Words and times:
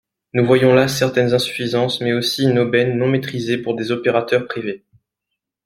Nous 0.33 0.47
voyons 0.47 0.73
là 0.73 0.87
certaines 0.87 1.35
insuffisances 1.35 2.01
mais 2.01 2.11
aussi 2.11 2.45
une 2.45 2.57
aubaine 2.57 2.97
non 2.97 3.07
maîtrisée 3.07 3.59
pour 3.59 3.75
des 3.75 3.91
opérateurs 3.91 4.47
privés. 4.47 4.83